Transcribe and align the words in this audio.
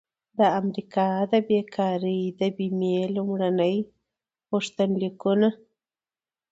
د 0.37 0.39
امریکا 0.59 1.07
د 1.31 1.33
بیکارۍ 1.47 2.21
د 2.39 2.41
بیمې 2.57 2.99
لومړني 3.15 3.75
غوښتنلیکونه 4.49 5.49